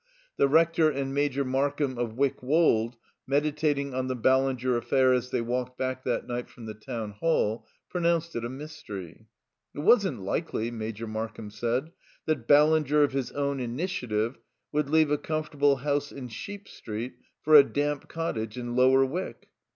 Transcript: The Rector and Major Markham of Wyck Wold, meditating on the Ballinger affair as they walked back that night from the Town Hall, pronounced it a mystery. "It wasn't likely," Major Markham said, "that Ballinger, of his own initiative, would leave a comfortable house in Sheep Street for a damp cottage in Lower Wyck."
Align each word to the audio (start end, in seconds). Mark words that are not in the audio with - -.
The 0.37 0.47
Rector 0.47 0.89
and 0.89 1.13
Major 1.13 1.45
Markham 1.45 1.99
of 1.99 2.15
Wyck 2.17 2.41
Wold, 2.41 2.97
meditating 3.27 3.93
on 3.93 4.07
the 4.07 4.15
Ballinger 4.15 4.75
affair 4.75 5.13
as 5.13 5.29
they 5.29 5.41
walked 5.41 5.77
back 5.77 6.03
that 6.05 6.25
night 6.25 6.49
from 6.49 6.65
the 6.65 6.73
Town 6.73 7.11
Hall, 7.11 7.67
pronounced 7.87 8.35
it 8.35 8.43
a 8.43 8.49
mystery. 8.49 9.27
"It 9.75 9.81
wasn't 9.81 10.23
likely," 10.23 10.71
Major 10.71 11.05
Markham 11.05 11.51
said, 11.51 11.91
"that 12.25 12.47
Ballinger, 12.47 13.03
of 13.03 13.13
his 13.13 13.31
own 13.33 13.59
initiative, 13.59 14.39
would 14.71 14.89
leave 14.89 15.11
a 15.11 15.19
comfortable 15.19 15.75
house 15.75 16.11
in 16.11 16.29
Sheep 16.29 16.67
Street 16.67 17.17
for 17.43 17.53
a 17.53 17.63
damp 17.63 18.09
cottage 18.09 18.57
in 18.57 18.75
Lower 18.75 19.05
Wyck." 19.05 19.49